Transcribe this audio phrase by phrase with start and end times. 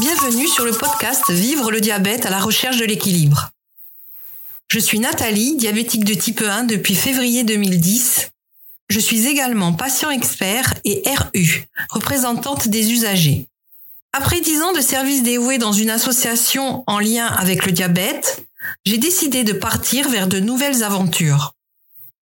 [0.00, 3.50] Bienvenue sur le podcast Vivre le diabète à la recherche de l'équilibre.
[4.68, 8.30] Je suis Nathalie, diabétique de type 1 depuis février 2010.
[8.90, 13.48] Je suis également patient expert et RU, représentante des usagers.
[14.12, 18.46] Après dix ans de service dévoué dans une association en lien avec le diabète,
[18.86, 21.54] j'ai décidé de partir vers de nouvelles aventures.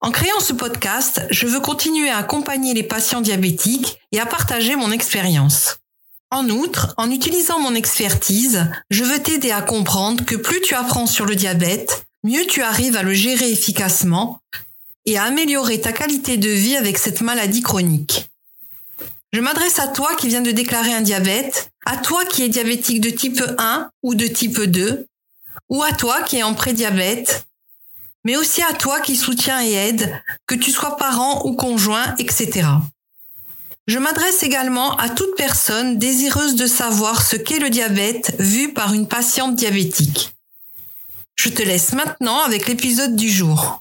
[0.01, 4.75] En créant ce podcast, je veux continuer à accompagner les patients diabétiques et à partager
[4.75, 5.77] mon expérience.
[6.29, 11.07] En outre, en utilisant mon expertise, je veux t'aider à comprendre que plus tu apprends
[11.07, 14.41] sur le diabète, mieux tu arrives à le gérer efficacement
[15.05, 18.29] et à améliorer ta qualité de vie avec cette maladie chronique.
[19.31, 22.99] Je m'adresse à toi qui viens de déclarer un diabète, à toi qui es diabétique
[22.99, 25.07] de type 1 ou de type 2,
[25.69, 27.45] ou à toi qui es en prédiabète,
[28.25, 32.67] mais aussi à toi qui soutiens et aide, que tu sois parent ou conjoint, etc.
[33.87, 38.93] Je m'adresse également à toute personne désireuse de savoir ce qu'est le diabète vu par
[38.93, 40.35] une patiente diabétique.
[41.35, 43.79] Je te laisse maintenant avec l'épisode du jour.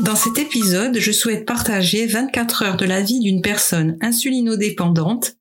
[0.00, 5.36] Dans cet épisode, je souhaite partager 24 heures de la vie d'une personne insulinodépendante,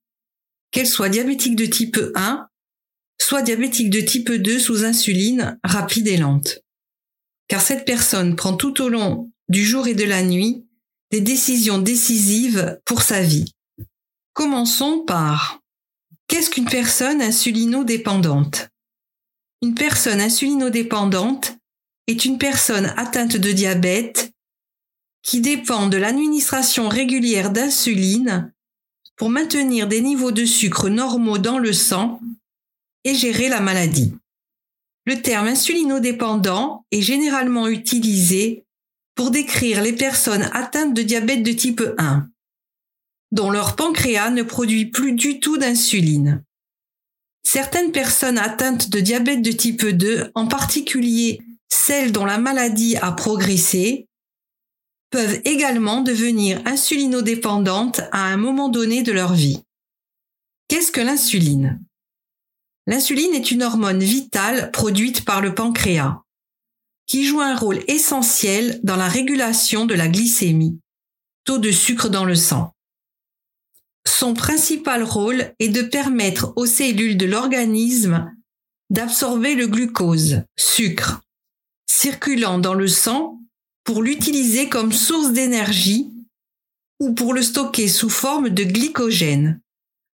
[0.70, 2.48] qu'elle soit diabétique de type 1,
[3.20, 6.65] soit diabétique de type 2 sous insuline rapide et lente
[7.48, 10.66] car cette personne prend tout au long du jour et de la nuit
[11.12, 13.54] des décisions décisives pour sa vie.
[14.34, 15.62] Commençons par
[16.28, 18.70] qu'est-ce qu'une personne insulinodépendante?
[19.62, 21.58] Une personne insulinodépendante
[22.08, 24.32] est une personne atteinte de diabète
[25.24, 28.54] qui dépend de l'administration régulière d'insuline
[29.16, 32.20] pour maintenir des niveaux de sucre normaux dans le sang
[33.04, 34.14] et gérer la maladie.
[35.06, 38.66] Le terme insulinodépendant est généralement utilisé
[39.14, 42.28] pour décrire les personnes atteintes de diabète de type 1,
[43.32, 46.44] dont leur pancréas ne produit plus du tout d'insuline.
[47.44, 53.12] Certaines personnes atteintes de diabète de type 2, en particulier celles dont la maladie a
[53.12, 54.08] progressé,
[55.12, 59.62] peuvent également devenir insulinodépendantes à un moment donné de leur vie.
[60.68, 61.80] Qu'est-ce que l'insuline?
[62.88, 66.22] L'insuline est une hormone vitale produite par le pancréas,
[67.08, 70.80] qui joue un rôle essentiel dans la régulation de la glycémie,
[71.46, 72.72] taux de sucre dans le sang.
[74.08, 78.32] Son principal rôle est de permettre aux cellules de l'organisme
[78.92, 81.22] d'absorber le glucose, sucre,
[81.88, 83.40] circulant dans le sang
[83.84, 86.12] pour l'utiliser comme source d'énergie
[87.00, 89.60] ou pour le stocker sous forme de glycogène,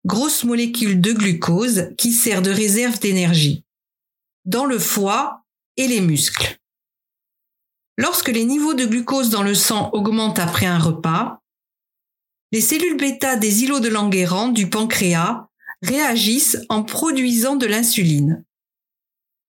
[0.04, 3.64] grosse molécule de glucose qui sert de réserve d'énergie,
[4.44, 5.44] dans le foie
[5.76, 6.58] et les muscles.
[7.98, 11.40] Lorsque les niveaux de glucose dans le sang augmentent après un repas,
[12.52, 15.48] les cellules bêta des îlots de Langerhans du pancréas
[15.82, 18.44] réagissent en produisant de l'insuline.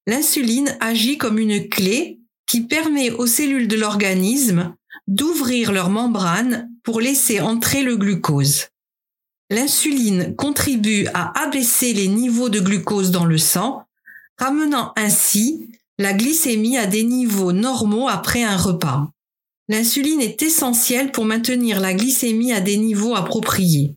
[0.08, 4.76] L'insuline agit comme une clé qui permet aux cellules de l'organisme
[5.08, 8.71] d'ouvrir leur membrane pour laisser entrer le glucose.
[9.52, 13.84] L'insuline contribue à abaisser les niveaux de glucose dans le sang,
[14.38, 19.12] ramenant ainsi la glycémie à des niveaux normaux après un repas.
[19.68, 23.94] L'insuline est essentielle pour maintenir la glycémie à des niveaux appropriés.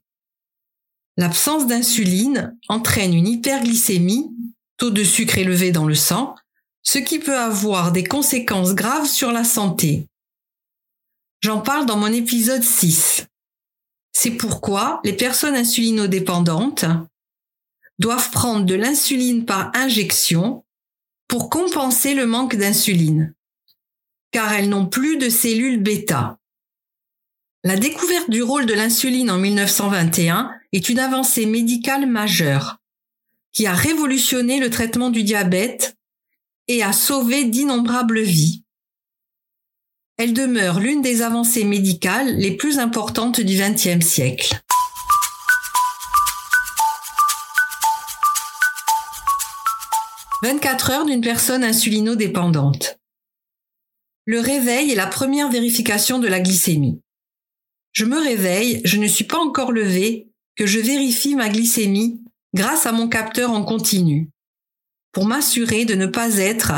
[1.16, 4.30] L'absence d'insuline entraîne une hyperglycémie,
[4.76, 6.34] taux de sucre élevé dans le sang,
[6.82, 10.08] ce qui peut avoir des conséquences graves sur la santé.
[11.42, 13.28] J'en parle dans mon épisode 6.
[14.14, 16.86] C'est pourquoi les personnes insulinodépendantes
[17.98, 20.64] doivent prendre de l'insuline par injection
[21.28, 23.34] pour compenser le manque d'insuline,
[24.30, 26.38] car elles n'ont plus de cellules bêta.
[27.64, 32.78] La découverte du rôle de l'insuline en 1921 est une avancée médicale majeure
[33.52, 35.96] qui a révolutionné le traitement du diabète
[36.68, 38.63] et a sauvé d'innombrables vies
[40.16, 44.60] elle demeure l'une des avancées médicales les plus importantes du XXe siècle.
[50.44, 52.98] «24 heures d'une personne insulinodépendante.
[54.26, 57.00] Le réveil est la première vérification de la glycémie.
[57.92, 62.20] Je me réveille, je ne suis pas encore levé, que je vérifie ma glycémie
[62.54, 64.30] grâce à mon capteur en continu,
[65.12, 66.72] pour m'assurer de ne pas être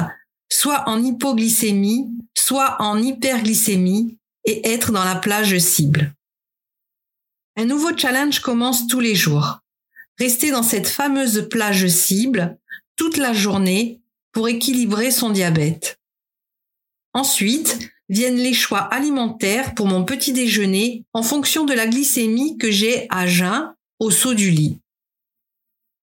[0.51, 6.15] soit en hypoglycémie, soit en hyperglycémie et être dans la plage cible.
[7.57, 9.61] Un nouveau challenge commence tous les jours.
[10.19, 12.59] Rester dans cette fameuse plage cible
[12.97, 14.01] toute la journée
[14.33, 15.99] pour équilibrer son diabète.
[17.13, 17.79] Ensuite,
[18.09, 23.07] viennent les choix alimentaires pour mon petit déjeuner en fonction de la glycémie que j'ai
[23.11, 24.79] à jeun au saut du lit.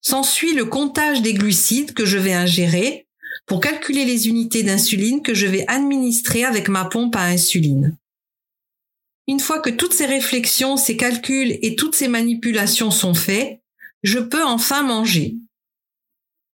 [0.01, 3.07] S'ensuit le comptage des glucides que je vais ingérer
[3.45, 7.97] pour calculer les unités d'insuline que je vais administrer avec ma pompe à insuline.
[9.27, 13.61] Une fois que toutes ces réflexions, ces calculs et toutes ces manipulations sont faits,
[14.03, 15.37] je peux enfin manger.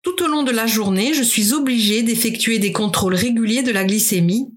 [0.02, 3.84] Tout au long de la journée, je suis obligé d'effectuer des contrôles réguliers de la
[3.84, 4.52] glycémie,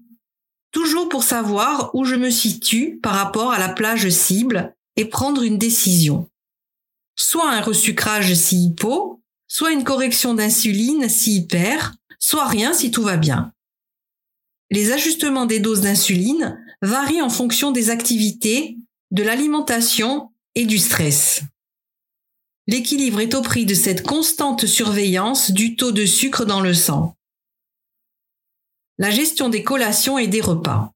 [0.72, 5.42] toujours pour savoir où je me situe par rapport à la plage cible et prendre
[5.42, 6.28] une décision.
[7.16, 13.02] Soit un resucrage si hypo, soit une correction d'insuline si hyper, soit rien si tout
[13.02, 13.52] va bien.
[14.70, 18.76] Les ajustements des doses d'insuline varient en fonction des activités,
[19.10, 21.42] de l'alimentation et du stress.
[22.68, 27.16] L'équilibre est au prix de cette constante surveillance du taux de sucre dans le sang.
[28.98, 30.92] La gestion des collations et des repas.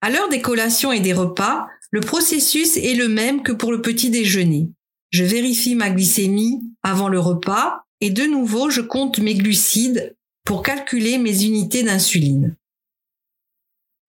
[0.00, 3.82] À l'heure des collations et des repas, le processus est le même que pour le
[3.82, 4.70] petit déjeuner.
[5.10, 10.14] Je vérifie ma glycémie avant le repas et de nouveau je compte mes glucides
[10.44, 12.56] pour calculer mes unités d'insuline.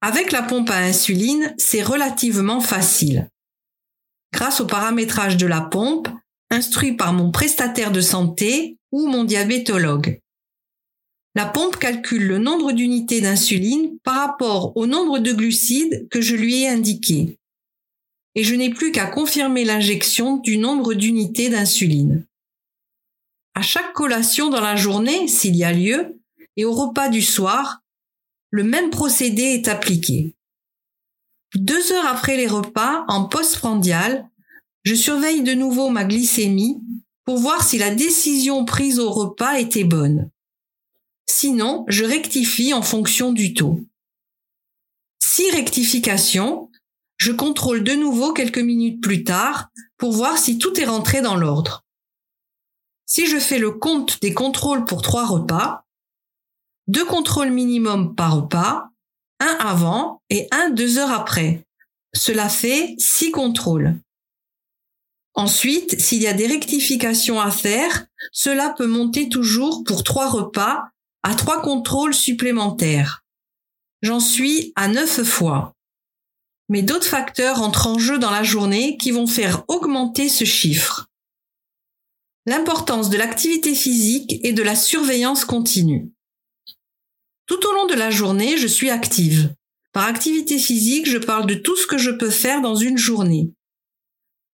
[0.01, 3.29] Avec la pompe à insuline, c'est relativement facile
[4.35, 6.09] grâce au paramétrage de la pompe,
[6.51, 10.19] instruit par mon prestataire de santé ou mon diabétologue.
[11.35, 16.35] La pompe calcule le nombre d'unités d'insuline par rapport au nombre de glucides que je
[16.35, 17.37] lui ai indiqué.
[18.35, 22.25] Et je n'ai plus qu'à confirmer l'injection du nombre d'unités d'insuline.
[23.55, 26.19] À chaque collation dans la journée, s'il y a lieu,
[26.57, 27.81] et au repas du soir,
[28.49, 30.35] le même procédé est appliqué.
[31.55, 34.29] Deux heures après les repas, en postprandial,
[34.83, 36.81] je surveille de nouveau ma glycémie
[37.23, 40.29] pour voir si la décision prise au repas était bonne.
[41.25, 43.79] Sinon, je rectifie en fonction du taux.
[45.19, 46.69] Si rectification,
[47.17, 51.35] je contrôle de nouveau quelques minutes plus tard pour voir si tout est rentré dans
[51.35, 51.84] l'ordre.
[53.05, 55.85] Si je fais le compte des contrôles pour trois repas,
[56.87, 58.89] deux contrôles minimum par repas,
[59.39, 61.65] un avant et un deux heures après.
[62.13, 63.95] Cela fait six contrôles.
[65.33, 70.85] Ensuite, s'il y a des rectifications à faire, cela peut monter toujours pour trois repas
[71.23, 73.23] à trois contrôles supplémentaires.
[74.01, 75.73] J'en suis à neuf fois.
[76.69, 81.07] Mais d'autres facteurs entrent en jeu dans la journée qui vont faire augmenter ce chiffre.
[82.47, 86.11] L'importance de l'activité physique et de la surveillance continue.
[87.47, 89.53] Tout au long de la journée, je suis active.
[89.93, 93.51] Par activité physique, je parle de tout ce que je peux faire dans une journée.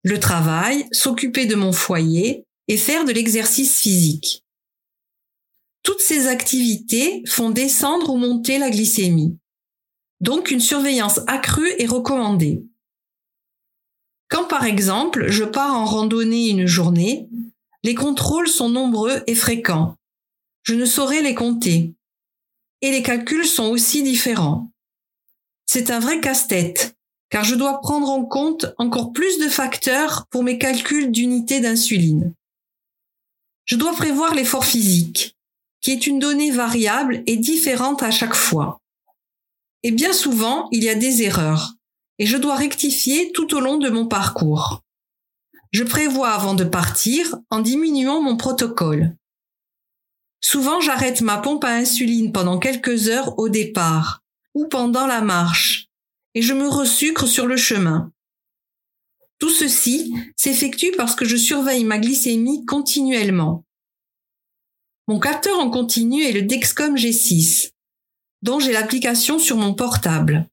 [0.02, 4.44] Le travail, s'occuper de mon foyer et faire de l'exercice physique.
[5.82, 9.38] Toutes ces activités font descendre ou monter la glycémie.
[10.20, 12.62] Donc une surveillance accrue est recommandée.
[14.28, 17.28] Quand par exemple je pars en randonnée une journée,
[17.82, 19.96] les contrôles sont nombreux et fréquents.
[20.62, 21.94] Je ne saurais les compter
[22.80, 24.70] et les calculs sont aussi différents.
[25.66, 26.96] C'est un vrai casse-tête,
[27.30, 32.34] car je dois prendre en compte encore plus de facteurs pour mes calculs d'unités d'insuline.
[33.64, 35.36] Je dois prévoir l'effort physique,
[35.80, 38.78] qui est une donnée variable et différente à chaque fois.
[39.82, 41.74] Et bien souvent, il y a des erreurs,
[42.18, 44.82] et je dois rectifier tout au long de mon parcours.
[45.72, 49.16] Je prévois avant de partir en diminuant mon protocole.
[50.40, 54.22] Souvent, j'arrête ma pompe à insuline pendant quelques heures au départ
[54.54, 55.88] ou pendant la marche
[56.34, 58.12] et je me resucre sur le chemin.
[59.38, 63.64] Tout ceci s'effectue parce que je surveille ma glycémie continuellement.
[65.06, 67.70] Mon capteur en continu est le Dexcom G6,
[68.42, 70.48] dont j'ai l'application sur mon portable.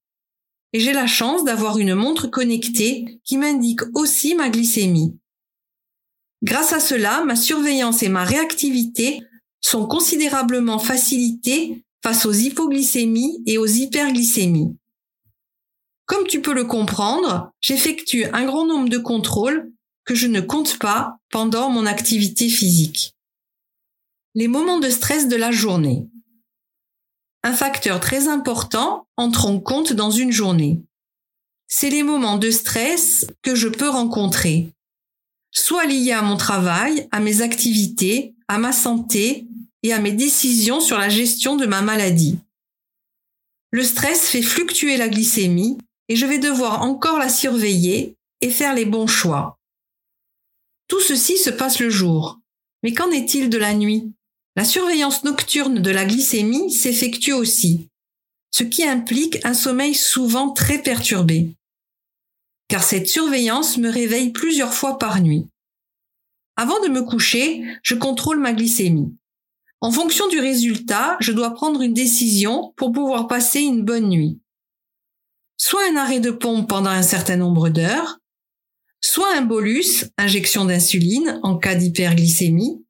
[0.75, 5.17] Et j'ai la chance d'avoir une montre connectée qui m'indique aussi ma glycémie.
[6.44, 9.22] Grâce à cela, ma surveillance et ma réactivité
[9.62, 14.75] sont considérablement facilités face aux hypoglycémies et aux hyperglycémies.
[16.08, 19.72] Comme tu peux le comprendre, j'effectue un grand nombre de contrôles
[20.03, 23.15] que je ne compte pas pendant mon activité physique.
[24.34, 26.10] Les moments de stress de la journée.
[27.45, 30.81] Un facteur très important entre en compte dans une journée.
[31.67, 34.69] C'est les moments de stress que je peux rencontrer,
[35.51, 39.45] soit liés à mon travail, à mes activités, à ma santé
[39.83, 42.39] et à mes décisions sur la gestion de ma maladie.
[43.69, 45.77] Le stress fait fluctuer la glycémie
[46.09, 49.59] et je vais devoir encore la surveiller et faire les bons choix.
[50.87, 52.39] Tout ceci se passe le jour.
[52.81, 54.11] Mais qu'en est-il de la nuit?
[54.55, 57.89] La surveillance nocturne de la glycémie s'effectue aussi.
[58.51, 61.57] ce qui implique un sommeil souvent très perturbé.
[62.69, 65.45] Car cette surveillance me réveille plusieurs fois par nuit.
[66.55, 69.13] Avant de me coucher, je contrôle ma glycémie.
[69.81, 74.39] En fonction du résultat, je dois prendre une décision pour pouvoir passer une bonne nuit.
[75.57, 78.19] Soit un arrêt de pompe pendant un certain nombre d'heures,
[79.01, 82.84] soit un bolus, injection d'insuline en cas d'hyperglycémie,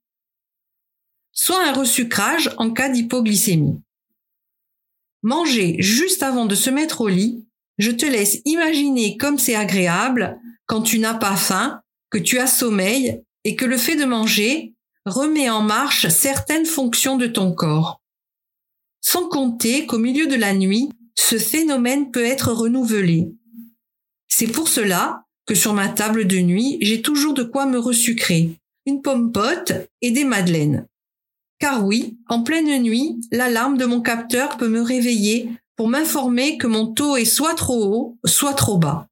[1.35, 3.79] soit un resucrage en cas d'hypoglycémie.
[5.21, 7.45] Manger juste avant de se mettre au lit,
[7.77, 12.47] je te laisse imaginer comme c'est agréable quand tu n'as pas faim, que tu as
[12.47, 14.73] sommeil et que le fait de manger
[15.05, 18.01] remet en marche certaines fonctions de ton corps.
[19.01, 23.27] Sans compter qu'au milieu de la nuit, ce phénomène peut être renouvelé.
[24.27, 28.51] C'est pour cela que sur ma table de nuit, j'ai toujours de quoi me resucrer,
[28.85, 30.87] une pomme pote et des madeleines.
[31.59, 36.67] Car oui, en pleine nuit, l'alarme de mon capteur peut me réveiller pour m'informer que
[36.67, 39.07] mon taux est soit trop haut, soit trop bas.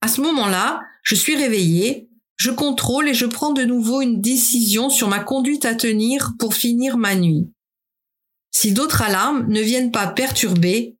[0.00, 4.90] À ce moment-là, je suis réveillée, je contrôle et je prends de nouveau une décision
[4.90, 7.50] sur ma conduite à tenir pour finir ma nuit.
[8.50, 10.96] Si d'autres alarmes ne viennent pas perturber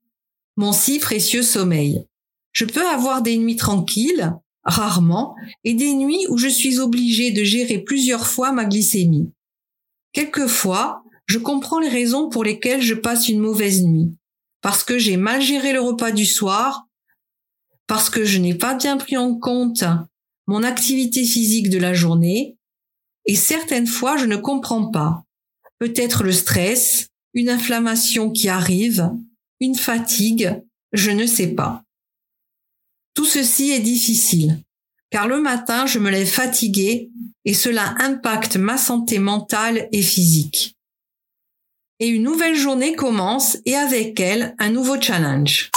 [0.56, 2.04] mon si précieux sommeil.
[2.50, 4.34] Je peux avoir des nuits tranquilles,
[4.64, 9.30] rarement, et des nuits où je suis obligée de gérer plusieurs fois ma glycémie.
[10.18, 14.18] Quelquefois, je comprends les raisons pour lesquelles je passe une mauvaise nuit.
[14.62, 16.88] Parce que j'ai mal géré le repas du soir,
[17.87, 19.84] parce que je n'ai pas bien pris en compte
[20.48, 22.58] mon activité physique de la journée,
[23.26, 25.22] et certaines fois je ne comprends pas.
[25.78, 29.12] Peut-être le stress, une inflammation qui arrive,
[29.60, 30.60] une fatigue,
[30.90, 31.84] je ne sais pas.
[33.14, 34.64] Tout ceci est difficile,
[35.10, 37.10] car le matin je me lève fatiguée
[37.44, 40.76] et cela impacte ma santé mentale et physique.
[42.00, 45.70] Et une nouvelle journée commence et avec elle un nouveau challenge.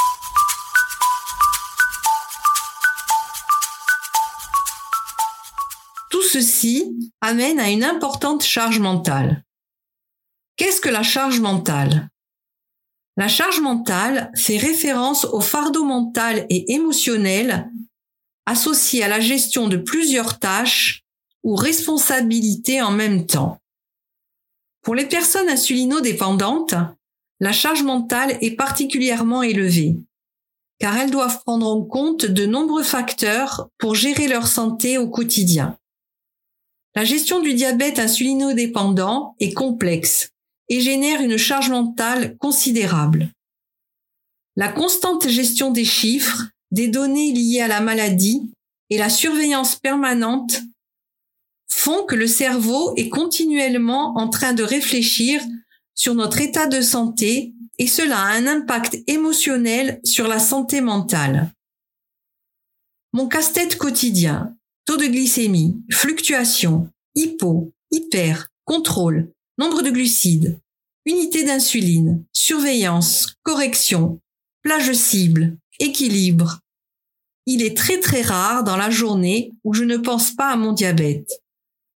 [6.12, 9.44] Tout ceci amène à une importante charge mentale.
[10.58, 12.10] Qu'est-ce que la charge mentale?
[13.18, 17.71] La charge mentale fait référence au fardeau mental et émotionnel
[18.46, 21.04] associé à la gestion de plusieurs tâches
[21.44, 23.60] ou responsabilités en même temps.
[24.82, 26.76] Pour les personnes insulinodépendantes,
[27.40, 29.96] la charge mentale est particulièrement élevée,
[30.80, 35.78] car elles doivent prendre en compte de nombreux facteurs pour gérer leur santé au quotidien.
[36.96, 40.32] La gestion du diabète insulinodépendant est complexe
[40.68, 43.30] et génère une charge mentale considérable.
[44.56, 48.52] La constante gestion des chiffres, des données liées à la maladie
[48.90, 50.62] et la surveillance permanente
[51.68, 55.42] font que le cerveau est continuellement en train de réfléchir
[55.96, 61.52] sur notre état de santé et cela a un impact émotionnel sur la santé mentale.
[63.14, 70.60] Mon casse-tête quotidien, taux de glycémie, fluctuation, hypo, hyper, contrôle, nombre de glucides,
[71.06, 74.20] unité d'insuline, surveillance, correction,
[74.62, 76.61] plage cible, équilibre.
[77.46, 80.74] Il est très très rare dans la journée où je ne pense pas à mon
[80.74, 81.42] diabète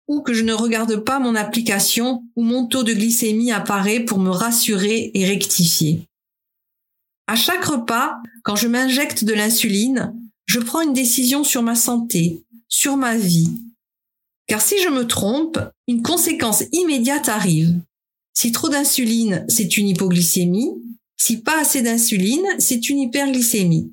[0.07, 4.19] ou que je ne regarde pas mon application où mon taux de glycémie apparaît pour
[4.19, 6.07] me rassurer et rectifier.
[7.27, 12.45] À chaque repas, quand je m'injecte de l'insuline, je prends une décision sur ma santé,
[12.69, 13.49] sur ma vie,
[14.47, 15.59] car si je me trompe,
[15.89, 17.81] une conséquence immédiate arrive.
[18.35, 20.71] Si trop d'insuline, c'est une hypoglycémie.
[21.17, 23.93] Si pas assez d'insuline, c'est une hyperglycémie.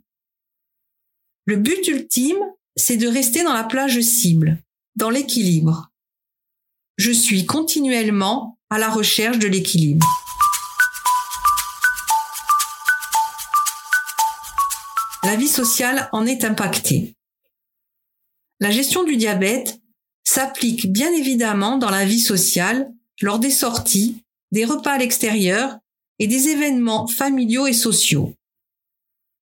[1.45, 2.39] Le but ultime,
[2.75, 4.61] c'est de rester dans la plage cible,
[4.95, 5.89] dans l'équilibre.
[6.97, 10.05] Je suis continuellement à la recherche de l'équilibre.
[15.23, 17.15] La vie sociale en est impactée.
[18.59, 19.79] La gestion du diabète
[20.23, 25.77] s'applique bien évidemment dans la vie sociale, lors des sorties, des repas à l'extérieur
[26.19, 28.35] et des événements familiaux et sociaux.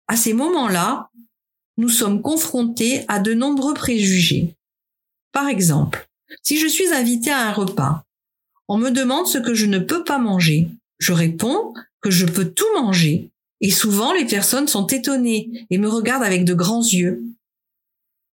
[0.07, 1.09] À ces moments-là,
[1.79, 4.53] nous sommes confrontés à de nombreux préjugés.
[5.31, 6.09] Par exemple,
[6.43, 8.03] si je suis invité à un repas,
[8.67, 10.67] on me demande ce que je ne peux pas manger.
[10.97, 13.31] Je réponds que je peux tout manger.
[13.61, 17.23] Et souvent, les personnes sont étonnées et me regardent avec de grands yeux.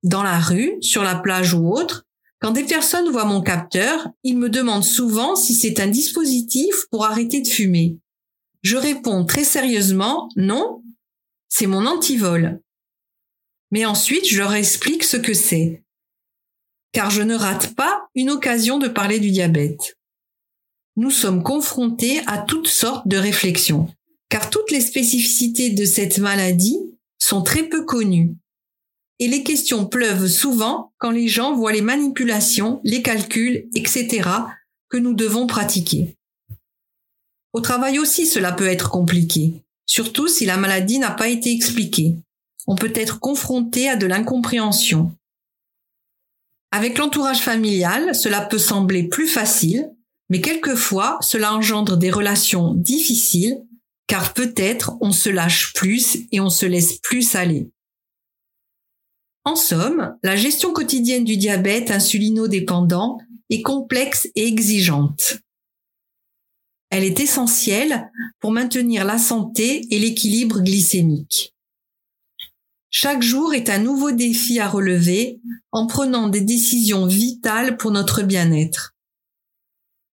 [0.03, 2.05] Dans la rue, sur la plage ou autre,
[2.39, 7.05] quand des personnes voient mon capteur, ils me demandent souvent si c'est un dispositif pour
[7.05, 7.97] arrêter de fumer.
[8.61, 10.83] Je réponds très sérieusement non,
[11.49, 12.61] c'est mon antivol.
[13.71, 15.81] Mais ensuite, je leur explique ce que c'est.
[16.91, 19.97] Car je ne rate pas une occasion de parler du diabète.
[20.97, 23.87] Nous sommes confrontés à toutes sortes de réflexions.
[24.31, 26.79] car toutes les spécificités de cette maladie
[27.19, 28.33] sont très peu connues.
[29.19, 34.29] Et les questions pleuvent souvent quand les gens voient les manipulations, les calculs, etc.
[34.89, 36.15] que nous devons pratiquer.
[37.51, 39.53] Au travail aussi, cela peut être compliqué,
[39.85, 42.15] surtout si la maladie n'a pas été expliquée.
[42.67, 45.15] On peut être confronté à de l'incompréhension.
[46.71, 49.91] Avec l'entourage familial, cela peut sembler plus facile,
[50.29, 53.61] mais quelquefois cela engendre des relations difficiles,
[54.07, 57.69] car peut-être on se lâche plus et on se laisse plus aller.
[59.43, 63.17] En somme, la gestion quotidienne du diabète insulino-dépendant
[63.49, 65.39] est complexe et exigeante.
[66.89, 71.53] Elle est essentielle pour maintenir la santé et l'équilibre glycémique.
[72.93, 75.39] Chaque jour est un nouveau défi à relever
[75.71, 78.93] en prenant des décisions vitales pour notre bien-être.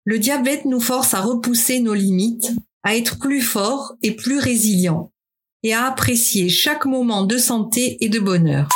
[0.05, 2.53] Le diabète nous force à repousser nos limites,
[2.83, 5.11] à être plus forts et plus résilients,
[5.63, 8.69] et à apprécier chaque moment de santé et de bonheur.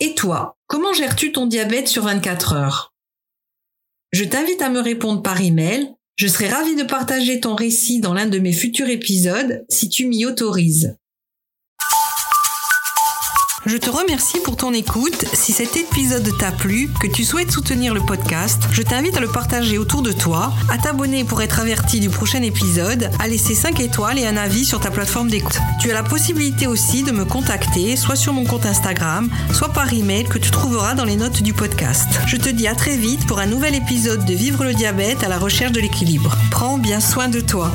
[0.00, 2.92] Et toi, comment gères-tu ton diabète sur 24 heures?
[4.10, 8.14] Je t'invite à me répondre par email je serai ravie de partager ton récit dans
[8.14, 10.96] l'un de mes futurs épisodes si tu m'y autorises.
[13.66, 15.24] Je te remercie pour ton écoute.
[15.32, 19.26] Si cet épisode t'a plu, que tu souhaites soutenir le podcast, je t'invite à le
[19.26, 23.80] partager autour de toi, à t'abonner pour être averti du prochain épisode, à laisser 5
[23.80, 25.58] étoiles et un avis sur ta plateforme d'écoute.
[25.80, 29.92] Tu as la possibilité aussi de me contacter, soit sur mon compte Instagram, soit par
[29.92, 32.08] email que tu trouveras dans les notes du podcast.
[32.28, 35.28] Je te dis à très vite pour un nouvel épisode de Vivre le diabète à
[35.28, 36.36] la recherche de l'équilibre.
[36.52, 37.72] Prends bien soin de toi.